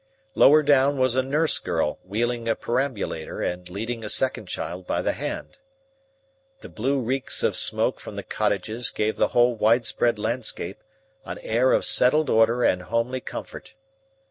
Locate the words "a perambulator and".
2.47-3.69